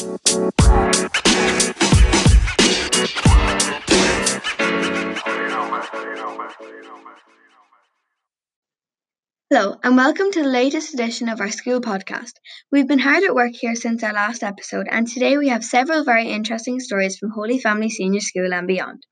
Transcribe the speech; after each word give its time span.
Hello, 0.00 0.16
and 9.82 9.98
welcome 9.98 10.32
to 10.32 10.42
the 10.42 10.48
latest 10.48 10.94
edition 10.94 11.28
of 11.28 11.42
our 11.42 11.50
school 11.50 11.82
podcast. 11.82 12.32
We've 12.72 12.88
been 12.88 12.98
hard 12.98 13.24
at 13.24 13.34
work 13.34 13.52
here 13.52 13.74
since 13.74 14.02
our 14.02 14.14
last 14.14 14.42
episode, 14.42 14.86
and 14.90 15.06
today 15.06 15.36
we 15.36 15.48
have 15.48 15.62
several 15.62 16.02
very 16.02 16.28
interesting 16.30 16.80
stories 16.80 17.18
from 17.18 17.32
Holy 17.32 17.58
Family 17.58 17.90
Senior 17.90 18.20
School 18.20 18.54
and 18.54 18.66
beyond. 18.66 19.02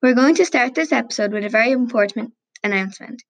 We're 0.00 0.14
going 0.14 0.36
to 0.36 0.44
start 0.44 0.76
this 0.76 0.92
episode 0.92 1.32
with 1.32 1.44
a 1.44 1.48
very 1.48 1.72
important 1.72 2.32
announcement. 2.62 3.24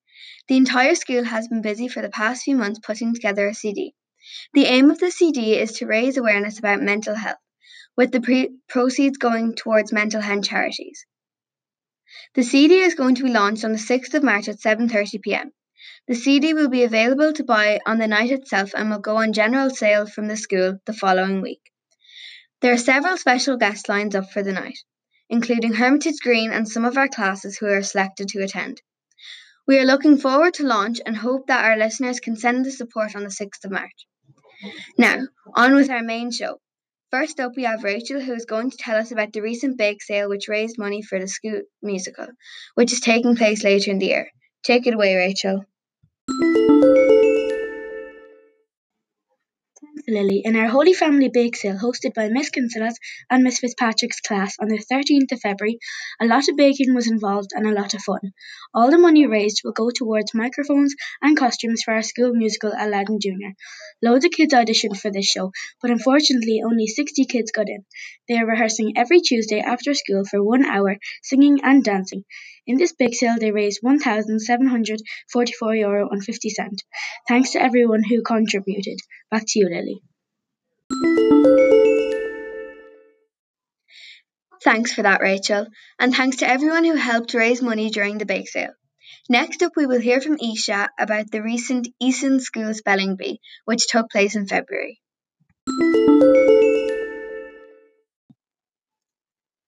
The 0.48 0.58
entire 0.58 0.94
school 0.94 1.24
has 1.24 1.48
been 1.48 1.62
busy 1.62 1.88
for 1.88 2.02
the 2.02 2.10
past 2.10 2.42
few 2.42 2.54
months 2.54 2.80
putting 2.80 3.14
together 3.14 3.48
a 3.48 3.54
CD. 3.54 3.94
The 4.54 4.64
aim 4.64 4.90
of 4.90 4.98
the 4.98 5.10
CD 5.10 5.58
is 5.58 5.72
to 5.72 5.86
raise 5.86 6.16
awareness 6.16 6.58
about 6.58 6.80
mental 6.80 7.14
health, 7.14 7.36
with 7.96 8.10
the 8.10 8.20
pre- 8.20 8.56
proceeds 8.68 9.18
going 9.18 9.54
towards 9.54 9.92
mental 9.92 10.22
health 10.22 10.44
charities. 10.44 11.04
The 12.34 12.42
CD 12.42 12.80
is 12.80 12.94
going 12.94 13.16
to 13.16 13.24
be 13.24 13.30
launched 13.30 13.64
on 13.64 13.72
the 13.72 13.78
6th 13.78 14.14
of 14.14 14.22
March 14.22 14.48
at 14.48 14.60
7:30 14.60 15.20
p.m. 15.20 15.52
The 16.08 16.14
CD 16.14 16.54
will 16.54 16.68
be 16.68 16.84
available 16.84 17.32
to 17.34 17.44
buy 17.44 17.80
on 17.86 17.98
the 17.98 18.06
night 18.06 18.30
itself 18.30 18.72
and 18.74 18.88
will 18.88 18.98
go 18.98 19.16
on 19.16 19.34
general 19.34 19.68
sale 19.68 20.06
from 20.06 20.28
the 20.28 20.36
school 20.36 20.78
the 20.86 20.94
following 20.94 21.42
week. 21.42 21.70
There 22.62 22.72
are 22.72 22.78
several 22.78 23.18
special 23.18 23.58
guest 23.58 23.88
lines 23.90 24.14
up 24.14 24.30
for 24.32 24.42
the 24.42 24.52
night, 24.52 24.78
including 25.28 25.74
Hermitage 25.74 26.20
Green 26.22 26.50
and 26.50 26.66
some 26.66 26.86
of 26.86 26.96
our 26.96 27.08
classes 27.08 27.58
who 27.58 27.66
are 27.66 27.82
selected 27.82 28.28
to 28.28 28.42
attend. 28.42 28.80
We 29.66 29.78
are 29.78 29.84
looking 29.84 30.16
forward 30.16 30.54
to 30.54 30.66
launch 30.66 31.00
and 31.04 31.16
hope 31.16 31.48
that 31.48 31.64
our 31.64 31.76
listeners 31.76 32.20
can 32.20 32.36
send 32.36 32.64
the 32.64 32.70
support 32.70 33.14
on 33.14 33.24
the 33.24 33.28
6th 33.28 33.64
of 33.64 33.70
March. 33.70 34.06
Now, 34.98 35.26
on 35.54 35.74
with 35.74 35.90
our 35.90 36.02
main 36.02 36.30
show. 36.30 36.58
First 37.10 37.38
up, 37.38 37.52
we 37.56 37.62
have 37.62 37.84
Rachel, 37.84 38.20
who 38.20 38.32
is 38.32 38.44
going 38.44 38.70
to 38.70 38.76
tell 38.76 38.96
us 38.96 39.12
about 39.12 39.32
the 39.32 39.40
recent 39.40 39.78
bake 39.78 40.02
sale 40.02 40.28
which 40.28 40.48
raised 40.48 40.78
money 40.78 41.02
for 41.02 41.20
the 41.20 41.28
school 41.28 41.62
musical, 41.82 42.26
which 42.74 42.92
is 42.92 43.00
taking 43.00 43.36
place 43.36 43.62
later 43.62 43.90
in 43.90 43.98
the 43.98 44.06
year. 44.06 44.30
Take 44.64 44.86
it 44.86 44.94
away, 44.94 45.14
Rachel. 45.14 45.64
Lily 50.08 50.42
in 50.44 50.54
our 50.54 50.68
Holy 50.68 50.92
Family 50.92 51.28
bake 51.28 51.56
sale 51.56 51.76
hosted 51.76 52.14
by 52.14 52.28
Miss 52.28 52.50
Kinsella's 52.50 52.96
and 53.28 53.42
Miss 53.42 53.58
Fitzpatrick's 53.58 54.20
class 54.20 54.54
on 54.60 54.68
the 54.68 54.78
13th 54.78 55.32
of 55.32 55.40
February, 55.40 55.80
a 56.20 56.26
lot 56.26 56.48
of 56.48 56.56
baking 56.56 56.94
was 56.94 57.10
involved 57.10 57.50
and 57.52 57.66
a 57.66 57.72
lot 57.72 57.92
of 57.92 58.02
fun. 58.02 58.32
All 58.72 58.88
the 58.90 58.98
money 58.98 59.26
raised 59.26 59.62
will 59.64 59.72
go 59.72 59.90
towards 59.90 60.32
microphones 60.32 60.94
and 61.20 61.36
costumes 61.36 61.82
for 61.82 61.92
our 61.94 62.02
school 62.02 62.32
musical 62.34 62.72
Aladdin 62.78 63.18
Jr. 63.20 63.56
Loads 64.00 64.24
of 64.24 64.30
kids 64.30 64.54
auditioned 64.54 64.96
for 64.96 65.10
this 65.10 65.26
show, 65.26 65.50
but 65.82 65.90
unfortunately 65.90 66.62
only 66.64 66.86
60 66.86 67.24
kids 67.24 67.50
got 67.50 67.68
in. 67.68 67.84
They 68.28 68.38
are 68.38 68.46
rehearsing 68.46 68.92
every 68.96 69.18
Tuesday 69.20 69.58
after 69.60 69.92
school 69.94 70.24
for 70.24 70.40
one 70.40 70.64
hour, 70.64 70.98
singing 71.22 71.58
and 71.64 71.82
dancing. 71.82 72.24
In 72.68 72.78
this 72.78 72.92
bake 72.92 73.14
sale 73.14 73.36
they 73.40 73.52
raised 73.52 73.80
€1,744 73.82 76.08
and 76.10 76.24
50 76.24 76.50
cent. 76.50 76.82
Thanks 77.28 77.50
to 77.52 77.62
everyone 77.62 78.02
who 78.04 78.22
contributed. 78.22 78.98
Back 79.30 79.44
to 79.48 79.58
you, 79.58 79.68
Lily. 79.68 80.00
Thanks 84.62 84.92
for 84.92 85.02
that, 85.02 85.20
Rachel, 85.20 85.66
and 85.98 86.14
thanks 86.14 86.38
to 86.38 86.48
everyone 86.48 86.84
who 86.84 86.96
helped 86.96 87.34
raise 87.34 87.62
money 87.62 87.90
during 87.90 88.18
the 88.18 88.26
bake 88.26 88.48
sale. 88.48 88.72
Next 89.28 89.62
up, 89.62 89.72
we 89.76 89.86
will 89.86 90.00
hear 90.00 90.20
from 90.20 90.38
Isha 90.38 90.88
about 90.98 91.30
the 91.30 91.42
recent 91.42 91.88
Eason 92.02 92.40
School 92.40 92.74
Spelling 92.74 93.16
Bee, 93.16 93.40
which 93.64 93.86
took 93.88 94.10
place 94.10 94.34
in 94.34 94.46
February. 94.46 95.00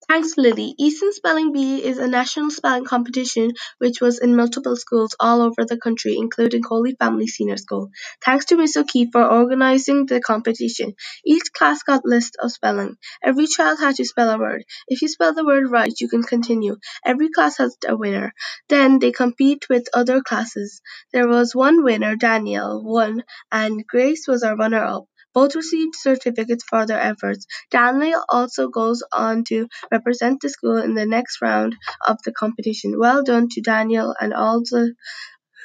Thanks, 0.08 0.38
Lily. 0.38 0.74
Eason 0.80 1.12
Spelling 1.12 1.52
Bee 1.52 1.84
is 1.84 1.98
a 1.98 2.08
national 2.08 2.50
spelling 2.50 2.86
competition 2.86 3.52
which 3.76 4.00
was 4.00 4.18
in 4.18 4.34
multiple 4.34 4.74
schools 4.74 5.14
all 5.20 5.42
over 5.42 5.66
the 5.66 5.76
country, 5.76 6.16
including 6.16 6.62
Holy 6.62 6.96
Family 6.98 7.26
Senior 7.26 7.58
School. 7.58 7.90
Thanks 8.24 8.46
to 8.46 8.56
Miss 8.56 8.74
O'Keefe 8.78 9.10
for 9.12 9.22
organising 9.22 10.06
the 10.06 10.22
competition. 10.22 10.94
Each 11.26 11.52
class 11.52 11.82
got 11.82 12.06
list 12.06 12.38
of 12.42 12.50
spelling. 12.50 12.96
Every 13.22 13.46
child 13.46 13.80
had 13.80 13.96
to 13.96 14.04
spell 14.06 14.30
a 14.30 14.38
word. 14.38 14.64
If 14.88 15.02
you 15.02 15.08
spell 15.08 15.34
the 15.34 15.44
word 15.44 15.70
right, 15.70 15.92
you 16.00 16.08
can 16.08 16.22
continue. 16.22 16.78
Every 17.04 17.28
class 17.28 17.58
has 17.58 17.76
a 17.86 17.94
winner. 17.94 18.32
Then 18.70 19.00
they 19.00 19.12
compete 19.12 19.68
with 19.68 19.90
other 19.92 20.22
classes. 20.22 20.80
There 21.12 21.28
was 21.28 21.54
one 21.54 21.84
winner, 21.84 22.16
Danielle, 22.16 22.82
won, 22.82 23.24
and 23.52 23.86
Grace 23.86 24.26
was 24.26 24.42
a 24.42 24.56
runner-up. 24.56 25.04
Both 25.38 25.54
received 25.54 25.94
certificates 25.94 26.64
for 26.64 26.84
their 26.84 26.98
efforts. 26.98 27.46
Daniel 27.70 28.24
also 28.28 28.66
goes 28.66 29.04
on 29.12 29.44
to 29.44 29.68
represent 29.88 30.40
the 30.40 30.48
school 30.48 30.78
in 30.78 30.94
the 30.94 31.06
next 31.06 31.40
round 31.40 31.76
of 32.04 32.20
the 32.24 32.32
competition. 32.32 32.98
Well 32.98 33.22
done 33.22 33.48
to 33.50 33.60
Daniel 33.60 34.16
and 34.20 34.34
all 34.34 34.62
the 34.62 34.94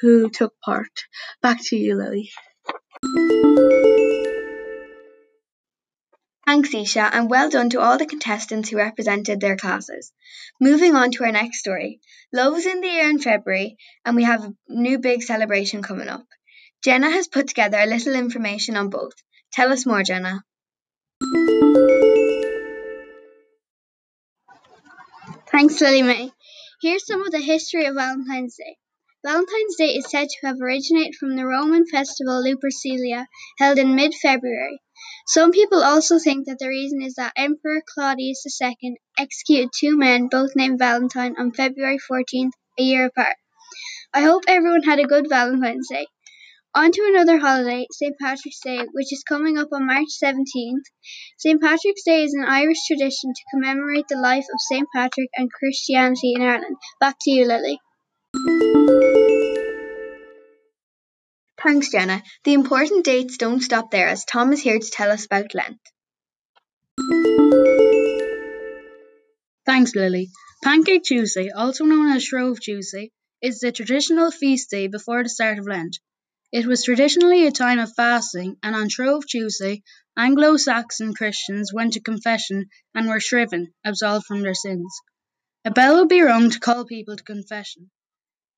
who 0.00 0.30
took 0.30 0.54
part. 0.64 1.06
Back 1.42 1.58
to 1.64 1.76
you, 1.76 1.96
Lily. 1.96 2.30
Thanks, 6.46 6.72
Isha, 6.72 7.10
and 7.12 7.28
well 7.28 7.50
done 7.50 7.70
to 7.70 7.80
all 7.80 7.98
the 7.98 8.06
contestants 8.06 8.68
who 8.68 8.76
represented 8.76 9.40
their 9.40 9.56
classes. 9.56 10.12
Moving 10.60 10.94
on 10.94 11.10
to 11.10 11.24
our 11.24 11.32
next 11.32 11.58
story. 11.58 12.00
Love's 12.32 12.64
in 12.64 12.80
the 12.80 12.86
air 12.86 13.10
in 13.10 13.18
February, 13.18 13.76
and 14.04 14.14
we 14.14 14.22
have 14.22 14.44
a 14.44 14.54
new 14.68 15.00
big 15.00 15.24
celebration 15.24 15.82
coming 15.82 16.06
up. 16.08 16.28
Jenna 16.84 17.10
has 17.10 17.26
put 17.26 17.48
together 17.48 17.78
a 17.80 17.86
little 17.86 18.14
information 18.14 18.76
on 18.76 18.88
both. 18.88 19.14
Tell 19.54 19.72
us 19.72 19.86
more, 19.86 20.02
Jenna. 20.02 20.42
Thanks, 25.52 25.80
Lily 25.80 26.02
May. 26.02 26.32
Here's 26.82 27.06
some 27.06 27.24
of 27.24 27.30
the 27.30 27.38
history 27.38 27.86
of 27.86 27.94
Valentine's 27.94 28.56
Day. 28.56 28.76
Valentine's 29.24 29.76
Day 29.78 29.94
is 29.94 30.10
said 30.10 30.28
to 30.28 30.46
have 30.48 30.60
originated 30.60 31.14
from 31.14 31.36
the 31.36 31.46
Roman 31.46 31.86
festival 31.86 32.42
Lupercalia, 32.42 33.26
held 33.60 33.78
in 33.78 33.94
mid 33.94 34.12
February. 34.14 34.80
Some 35.28 35.52
people 35.52 35.84
also 35.84 36.18
think 36.18 36.46
that 36.46 36.58
the 36.58 36.68
reason 36.68 37.00
is 37.00 37.14
that 37.14 37.32
Emperor 37.36 37.80
Claudius 37.94 38.44
II 38.60 38.96
executed 39.16 39.70
two 39.72 39.96
men, 39.96 40.26
both 40.28 40.56
named 40.56 40.80
Valentine, 40.80 41.36
on 41.38 41.52
February 41.52 41.98
14th, 42.10 42.50
a 42.76 42.82
year 42.82 43.06
apart. 43.06 43.36
I 44.12 44.22
hope 44.22 44.42
everyone 44.48 44.82
had 44.82 44.98
a 44.98 45.06
good 45.06 45.28
Valentine's 45.28 45.88
Day. 45.88 46.06
On 46.76 46.90
to 46.90 47.12
another 47.14 47.38
holiday, 47.38 47.86
St. 47.92 48.16
Patrick's 48.20 48.58
Day, 48.58 48.80
which 48.90 49.12
is 49.12 49.22
coming 49.22 49.58
up 49.58 49.68
on 49.72 49.86
March 49.86 50.08
17th. 50.20 50.82
St. 51.38 51.62
Patrick's 51.62 52.02
Day 52.02 52.24
is 52.24 52.34
an 52.34 52.44
Irish 52.44 52.78
tradition 52.88 53.32
to 53.32 53.42
commemorate 53.52 54.08
the 54.08 54.16
life 54.16 54.42
of 54.52 54.58
St. 54.58 54.88
Patrick 54.92 55.28
and 55.36 55.52
Christianity 55.52 56.32
in 56.34 56.42
Ireland. 56.42 56.74
Back 56.98 57.14
to 57.20 57.30
you, 57.30 57.46
Lily. 57.46 57.78
Thanks, 61.62 61.92
Jenna. 61.92 62.24
The 62.42 62.54
important 62.54 63.04
dates 63.04 63.36
don't 63.36 63.60
stop 63.60 63.92
there 63.92 64.08
as 64.08 64.24
Tom 64.24 64.52
is 64.52 64.60
here 64.60 64.80
to 64.80 64.90
tell 64.90 65.12
us 65.12 65.26
about 65.26 65.54
Lent. 65.54 65.78
Thanks, 69.64 69.94
Lily. 69.94 70.30
Pancake 70.64 71.04
Tuesday, 71.04 71.50
also 71.50 71.84
known 71.84 72.10
as 72.16 72.24
Shrove 72.24 72.60
Tuesday, 72.60 73.12
is 73.40 73.60
the 73.60 73.70
traditional 73.70 74.32
feast 74.32 74.70
day 74.70 74.88
before 74.88 75.22
the 75.22 75.28
start 75.28 75.60
of 75.60 75.68
Lent. 75.68 75.98
It 76.54 76.66
was 76.66 76.84
traditionally 76.84 77.48
a 77.48 77.50
time 77.50 77.80
of 77.80 77.96
fasting, 77.96 78.58
and 78.62 78.76
on 78.76 78.88
Shrove 78.88 79.26
Tuesday, 79.26 79.82
Anglo 80.16 80.56
Saxon 80.56 81.12
Christians 81.12 81.72
went 81.74 81.94
to 81.94 82.00
confession 82.00 82.66
and 82.94 83.08
were 83.08 83.18
shriven, 83.18 83.74
absolved 83.84 84.26
from 84.26 84.42
their 84.42 84.54
sins. 84.54 84.94
A 85.64 85.72
bell 85.72 85.96
would 85.96 86.08
be 86.08 86.20
rung 86.20 86.50
to 86.50 86.60
call 86.60 86.84
people 86.84 87.16
to 87.16 87.24
confession. 87.24 87.90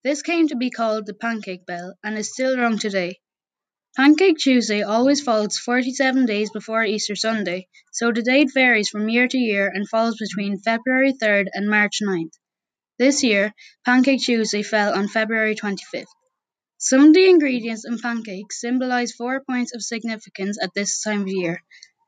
This 0.05 0.21
came 0.21 0.47
to 0.49 0.57
be 0.57 0.69
called 0.69 1.07
the 1.07 1.15
Pancake 1.15 1.65
Bell 1.65 1.95
and 2.05 2.19
is 2.19 2.31
still 2.31 2.59
rung 2.59 2.79
today. 2.79 3.19
Pancake 3.97 4.37
Tuesday 4.37 4.83
always 4.83 5.23
falls 5.23 5.57
47 5.57 6.27
days 6.27 6.51
before 6.51 6.85
Easter 6.85 7.17
Sunday, 7.17 7.67
so 7.93 8.13
the 8.13 8.21
date 8.21 8.51
varies 8.53 8.91
from 8.91 9.09
year 9.09 9.27
to 9.27 9.39
year 9.39 9.73
and 9.75 9.89
falls 9.89 10.19
between 10.19 10.61
February 10.61 11.15
3rd 11.15 11.47
and 11.55 11.71
March 11.71 12.01
9th. 12.03 12.35
This 12.99 13.25
year, 13.25 13.55
Pancake 13.87 14.21
Tuesday 14.21 14.63
fell 14.63 14.93
on 14.93 15.09
February 15.09 15.55
25th. 15.55 16.05
Some 16.79 17.09
of 17.09 17.15
the 17.15 17.29
ingredients 17.29 17.87
in 17.87 17.99
pancakes 17.99 18.61
symbolize 18.61 19.13
four 19.13 19.41
points 19.41 19.75
of 19.75 19.83
significance 19.83 20.59
at 20.63 20.75
this 20.75 21.01
time 21.01 21.23
of 21.23 21.29
year 21.29 21.63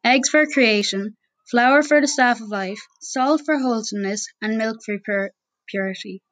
eggs 0.04 0.28
for 0.28 0.46
creation, 0.46 1.16
flour 1.50 1.82
for 1.82 2.00
the 2.00 2.06
staff 2.06 2.40
of 2.40 2.48
life, 2.48 2.80
salt 3.00 3.42
for 3.44 3.58
wholesomeness, 3.58 4.28
and 4.42 4.58
milk 4.58 4.82
for 4.84 4.98
pur- 4.98 5.32
purity. 5.68 6.22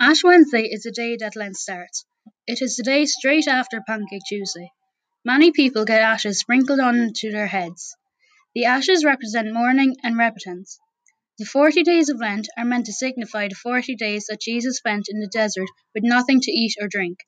Ash 0.00 0.22
Wednesday 0.22 0.68
is 0.70 0.82
the 0.84 0.92
day 0.92 1.16
that 1.16 1.34
Lent 1.34 1.56
starts. 1.56 2.04
It 2.46 2.62
is 2.62 2.76
the 2.76 2.84
day 2.84 3.06
straight 3.06 3.48
after 3.48 3.80
Pancake 3.80 4.22
Tuesday. 4.28 4.70
Many 5.24 5.50
people 5.50 5.84
get 5.84 6.00
ashes 6.00 6.38
sprinkled 6.38 6.78
onto 6.80 7.32
their 7.32 7.48
heads. 7.48 7.96
The 8.54 8.66
ashes 8.66 9.04
represent 9.04 9.52
mourning 9.52 9.96
and 10.02 10.16
repentance. 10.16 10.78
The 11.38 11.46
forty 11.46 11.82
days 11.82 12.08
of 12.10 12.20
Lent 12.20 12.48
are 12.58 12.64
meant 12.64 12.86
to 12.86 12.92
signify 12.92 13.48
the 13.48 13.54
forty 13.54 13.96
days 13.96 14.26
that 14.26 14.40
Jesus 14.40 14.76
spent 14.76 15.06
in 15.08 15.20
the 15.20 15.26
desert 15.26 15.68
with 15.94 16.04
nothing 16.04 16.40
to 16.40 16.52
eat 16.52 16.74
or 16.80 16.88
drink. 16.88 17.18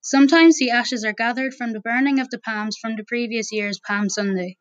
Sometimes 0.00 0.58
the 0.58 0.70
ashes 0.70 1.04
are 1.04 1.12
gathered 1.12 1.54
from 1.54 1.72
the 1.72 1.80
burning 1.80 2.18
of 2.18 2.30
the 2.30 2.38
palms 2.38 2.76
from 2.80 2.96
the 2.96 3.04
previous 3.04 3.52
year's 3.52 3.78
Palm 3.78 4.08
Sunday. 4.08 4.56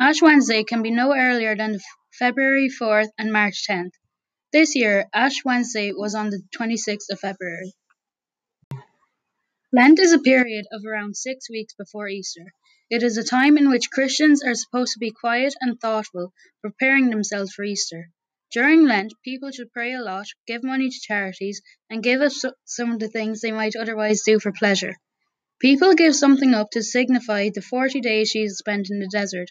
Ash 0.00 0.22
Wednesday 0.22 0.64
can 0.64 0.82
be 0.82 0.90
no 0.90 1.16
earlier 1.16 1.56
than 1.56 1.78
February 2.18 2.68
4th 2.68 3.10
and 3.18 3.32
March 3.32 3.66
10th. 3.68 3.92
This 4.52 4.74
year, 4.74 5.06
Ash 5.14 5.44
Wednesday 5.44 5.92
was 5.92 6.14
on 6.14 6.30
the 6.30 6.42
26th 6.58 7.10
of 7.10 7.20
February. 7.20 7.74
Lent 9.72 9.98
is 9.98 10.12
a 10.12 10.18
period 10.18 10.66
of 10.72 10.82
around 10.86 11.16
six 11.16 11.50
weeks 11.50 11.74
before 11.74 12.08
Easter. 12.08 12.46
It 12.88 13.02
is 13.02 13.16
a 13.16 13.24
time 13.24 13.58
in 13.58 13.68
which 13.68 13.90
Christians 13.90 14.44
are 14.44 14.54
supposed 14.54 14.92
to 14.92 15.00
be 15.00 15.10
quiet 15.10 15.54
and 15.60 15.80
thoughtful, 15.80 16.32
preparing 16.62 17.10
themselves 17.10 17.52
for 17.52 17.64
Easter. 17.64 18.10
During 18.52 18.84
Lent, 18.84 19.12
people 19.24 19.50
should 19.50 19.72
pray 19.72 19.92
a 19.92 20.00
lot, 20.00 20.28
give 20.46 20.62
money 20.62 20.88
to 20.88 21.00
charities, 21.00 21.62
and 21.90 22.00
give 22.00 22.20
up 22.20 22.30
some 22.64 22.92
of 22.92 23.00
the 23.00 23.08
things 23.08 23.40
they 23.40 23.50
might 23.50 23.74
otherwise 23.74 24.22
do 24.22 24.38
for 24.38 24.52
pleasure. 24.52 24.94
People 25.58 25.94
give 25.94 26.14
something 26.14 26.54
up 26.54 26.70
to 26.70 26.82
signify 26.82 27.50
the 27.52 27.60
40 27.60 28.00
days 28.00 28.32
Jesus 28.32 28.58
spent 28.58 28.88
in 28.88 29.00
the 29.00 29.08
desert. 29.08 29.50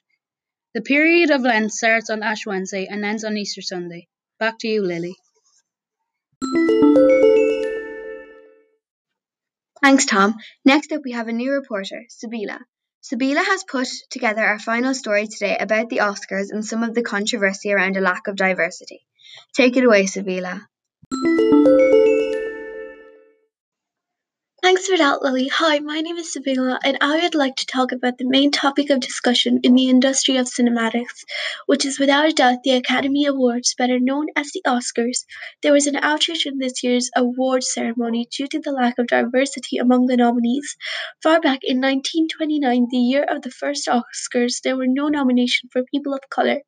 The 0.73 0.81
period 0.81 1.29
of 1.29 1.41
Lent 1.41 1.73
starts 1.73 2.09
on 2.09 2.23
Ash 2.23 2.45
Wednesday 2.45 2.85
and 2.85 3.03
ends 3.03 3.25
on 3.25 3.37
Easter 3.37 3.61
Sunday. 3.61 4.07
Back 4.39 4.59
to 4.59 4.69
you, 4.69 4.81
Lily. 4.81 5.17
Thanks, 9.81 10.05
Tom. 10.05 10.35
Next 10.63 10.93
up, 10.93 11.01
we 11.03 11.11
have 11.11 11.27
a 11.27 11.33
new 11.33 11.51
reporter, 11.51 12.05
Sabila. 12.09 12.59
Sabila 13.05 13.45
has 13.45 13.63
put 13.63 13.87
together 14.09 14.43
our 14.43 14.57
final 14.57 14.95
story 14.95 15.27
today 15.27 15.55
about 15.59 15.89
the 15.89 15.97
Oscars 15.97 16.47
and 16.49 16.65
some 16.65 16.81
of 16.81 16.95
the 16.95 17.03
controversy 17.03 17.71
around 17.71 17.97
a 17.97 18.01
lack 18.01 18.25
of 18.25 18.35
diversity. 18.35 19.05
Take 19.53 19.77
it 19.77 19.83
away, 19.83 20.05
Sabila. 20.05 20.61
Thanks 24.65 24.87
for 24.87 24.97
that, 24.97 25.21
Lily. 25.21 25.47
Hi, 25.49 25.77
my 25.77 26.01
name 26.01 26.17
is 26.17 26.33
Sabina, 26.33 26.79
and 26.83 26.97
I 26.99 27.21
would 27.21 27.35
like 27.35 27.55
to 27.57 27.67
talk 27.67 27.91
about 27.91 28.17
the 28.17 28.27
main 28.27 28.49
topic 28.49 28.89
of 28.89 28.99
discussion 28.99 29.59
in 29.61 29.75
the 29.75 29.89
industry 29.89 30.37
of 30.37 30.47
cinematics, 30.47 31.21
which 31.67 31.85
is 31.85 31.99
without 31.99 32.27
a 32.27 32.33
doubt 32.33 32.63
the 32.63 32.71
Academy 32.71 33.27
Awards, 33.27 33.75
better 33.77 33.99
known 33.99 34.25
as 34.35 34.49
the 34.53 34.63
Oscars. 34.65 35.25
There 35.61 35.71
was 35.71 35.85
an 35.85 35.97
outrage 35.97 36.47
in 36.47 36.57
this 36.57 36.81
year's 36.81 37.11
awards 37.15 37.71
ceremony 37.71 38.27
due 38.35 38.47
to 38.47 38.59
the 38.59 38.71
lack 38.71 38.97
of 38.97 39.05
diversity 39.05 39.77
among 39.77 40.07
the 40.07 40.17
nominees. 40.17 40.75
Far 41.21 41.39
back 41.39 41.59
in 41.61 41.79
1929, 41.79 42.87
the 42.89 42.97
year 42.97 43.23
of 43.23 43.43
the 43.43 43.51
first 43.51 43.87
Oscars, 43.87 44.61
there 44.63 44.75
were 44.75 44.87
no 44.87 45.09
nominations 45.09 45.69
for 45.71 45.83
people 45.93 46.15
of 46.15 46.21
color. 46.31 46.61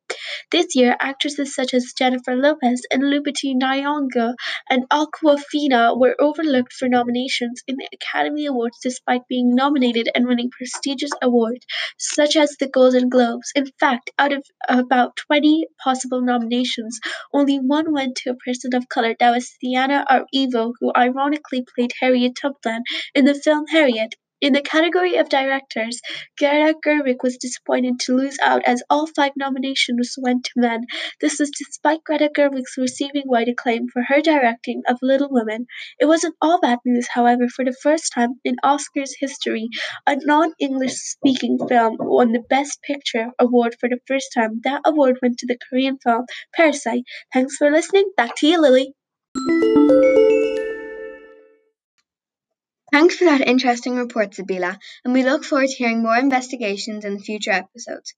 This 0.52 0.76
year, 0.76 0.96
actresses 1.00 1.52
such 1.52 1.74
as 1.74 1.94
Jennifer 1.98 2.36
Lopez 2.36 2.80
and 2.92 3.02
Lupita 3.02 3.52
Nyong'o 3.60 4.34
and 4.70 4.88
Awkwafina 4.88 5.98
were 5.98 6.14
overlooked 6.20 6.74
for 6.74 6.88
nominations 6.88 7.60
in 7.66 7.87
Academy 7.92 8.46
Awards 8.46 8.78
despite 8.82 9.28
being 9.28 9.54
nominated 9.54 10.08
and 10.14 10.26
winning 10.26 10.50
prestigious 10.50 11.10
awards 11.22 11.66
such 11.98 12.36
as 12.36 12.56
the 12.58 12.68
Golden 12.68 13.08
Globes. 13.08 13.52
In 13.54 13.66
fact, 13.80 14.10
out 14.18 14.32
of 14.32 14.44
about 14.68 15.16
20 15.16 15.66
possible 15.82 16.20
nominations, 16.20 17.00
only 17.32 17.58
one 17.58 17.92
went 17.92 18.16
to 18.16 18.30
a 18.30 18.36
person 18.36 18.74
of 18.74 18.88
color. 18.88 19.14
That 19.18 19.30
was 19.30 19.56
Diana 19.62 20.04
Erivo, 20.10 20.72
who 20.80 20.92
ironically 20.96 21.64
played 21.74 21.92
Harriet 22.00 22.36
Tubman 22.40 22.82
in 23.14 23.24
the 23.24 23.34
film 23.34 23.66
Harriet. 23.68 24.14
In 24.40 24.52
the 24.52 24.62
category 24.62 25.16
of 25.16 25.28
directors, 25.28 26.00
Greta 26.38 26.74
Gerwig 26.84 27.24
was 27.24 27.36
disappointed 27.36 27.98
to 28.00 28.14
lose 28.14 28.36
out 28.42 28.62
as 28.66 28.82
all 28.88 29.08
five 29.08 29.32
nominations 29.36 30.14
went 30.16 30.44
to 30.44 30.52
men. 30.54 30.82
This 31.20 31.40
was 31.40 31.50
despite 31.50 32.04
Greta 32.04 32.30
Gerwig's 32.36 32.76
receiving 32.78 33.24
wide 33.26 33.48
acclaim 33.48 33.88
for 33.92 34.02
her 34.06 34.20
directing 34.20 34.82
of 34.88 34.98
Little 35.02 35.28
Women. 35.30 35.66
It 35.98 36.06
wasn't 36.06 36.36
all 36.40 36.60
bad 36.60 36.78
news, 36.84 37.08
however. 37.08 37.48
For 37.48 37.64
the 37.64 37.76
first 37.82 38.12
time 38.14 38.34
in 38.44 38.54
Oscars 38.64 39.10
history, 39.18 39.68
a 40.06 40.16
non-English 40.24 40.94
speaking 40.94 41.58
film 41.68 41.96
won 41.98 42.30
the 42.32 42.44
Best 42.48 42.80
Picture 42.82 43.32
award 43.40 43.74
for 43.80 43.88
the 43.88 43.98
first 44.06 44.28
time. 44.32 44.60
That 44.62 44.82
award 44.86 45.18
went 45.20 45.38
to 45.38 45.46
the 45.46 45.58
Korean 45.68 45.98
film 45.98 46.26
Parasite. 46.54 47.02
Thanks 47.32 47.56
for 47.56 47.70
listening. 47.70 48.10
Back 48.16 48.36
to 48.36 48.46
you, 48.46 48.60
Lily. 48.60 48.94
Thanks 52.90 53.16
for 53.16 53.24
that 53.24 53.46
interesting 53.46 53.96
report, 53.96 54.30
Sibila, 54.30 54.78
and 55.04 55.12
we 55.12 55.22
look 55.22 55.44
forward 55.44 55.68
to 55.68 55.76
hearing 55.76 56.02
more 56.02 56.16
investigations 56.16 57.04
in 57.04 57.20
future 57.20 57.50
episodes. 57.50 58.14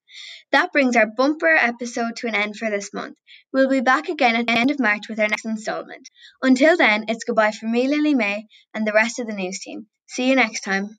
That 0.52 0.72
brings 0.72 0.94
our 0.94 1.06
bumper 1.06 1.56
episode 1.56 2.17
to 2.17 2.28
an 2.28 2.37
end 2.37 2.56
for 2.56 2.70
this 2.70 2.94
month. 2.94 3.17
We'll 3.52 3.69
be 3.69 3.81
back 3.81 4.08
again 4.08 4.37
at 4.37 4.46
the 4.46 4.52
end 4.52 4.70
of 4.70 4.78
March 4.78 5.08
with 5.08 5.19
our 5.19 5.28
next 5.28 5.44
instalment. 5.44 6.08
Until 6.40 6.76
then, 6.76 7.06
it's 7.08 7.25
goodbye 7.25 7.50
from 7.50 7.72
me, 7.72 7.88
Lily 7.88 8.14
May, 8.14 8.46
and 8.72 8.87
the 8.87 8.93
rest 8.93 9.19
of 9.19 9.26
the 9.26 9.32
news 9.32 9.58
team. 9.58 9.87
See 10.06 10.28
you 10.28 10.37
next 10.37 10.61
time. 10.61 10.99